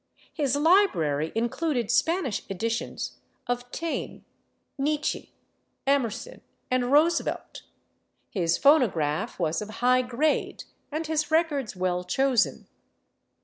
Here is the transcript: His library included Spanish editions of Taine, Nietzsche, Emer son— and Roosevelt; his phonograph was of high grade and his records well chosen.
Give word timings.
His 0.33 0.55
library 0.55 1.31
included 1.35 1.91
Spanish 1.91 2.41
editions 2.49 3.19
of 3.45 3.69
Taine, 3.69 4.25
Nietzsche, 4.75 5.31
Emer 5.87 6.09
son— 6.09 6.41
and 6.71 6.91
Roosevelt; 6.91 7.61
his 8.31 8.57
phonograph 8.57 9.37
was 9.39 9.61
of 9.61 9.69
high 9.85 10.01
grade 10.01 10.63
and 10.91 11.05
his 11.05 11.29
records 11.29 11.75
well 11.75 12.03
chosen. 12.03 12.65